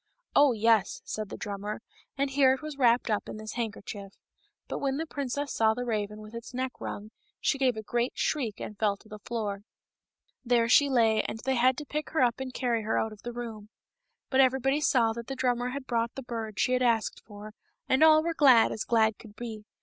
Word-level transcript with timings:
*^ 0.01 0.03
Oh, 0.35 0.51
yes," 0.53 1.03
said 1.05 1.29
the 1.29 1.37
drummer, 1.37 1.79
and 2.17 2.31
here 2.31 2.53
it 2.55 2.63
was 2.63 2.75
wrapped 2.79 3.11
up 3.11 3.29
in 3.29 3.37
this 3.37 3.53
handkerchief. 3.53 4.13
But 4.67 4.79
when 4.79 4.97
the 4.97 5.05
princess 5.05 5.53
saw 5.53 5.75
the 5.75 5.85
raven 5.85 6.21
with 6.21 6.33
its 6.33 6.55
neck 6.55 6.71
wrung, 6.79 7.11
she 7.39 7.59
gave 7.59 7.77
a 7.77 7.83
great 7.83 8.13
shriek 8.15 8.59
and 8.59 8.75
fell 8.79 8.97
to 8.97 9.07
the 9.07 9.19
floor. 9.19 9.61
There 10.43 10.67
she 10.67 10.89
lay 10.89 11.21
and 11.21 11.37
they 11.45 11.53
had 11.53 11.77
to 11.77 11.85
pick 11.85 12.09
her 12.13 12.21
up 12.23 12.39
and 12.39 12.51
carry 12.51 12.81
her 12.81 12.97
out 12.97 13.13
of 13.13 13.21
the 13.21 13.31
room. 13.31 13.69
But 14.31 14.41
everybody 14.41 14.81
saw 14.81 15.13
that 15.13 15.27
the 15.27 15.35
drummer 15.35 15.69
had 15.69 15.85
brought 15.85 16.15
the 16.15 16.23
bird 16.23 16.59
she 16.59 16.71
had 16.73 16.81
asked 16.81 17.21
for, 17.23 17.53
and 17.87 18.03
all 18.03 18.23
were 18.23 18.29
as 18.31 18.35
glad 18.37 18.71
as 18.71 18.83
glad 18.83 19.19
could 19.19 19.35
be. 19.35 19.65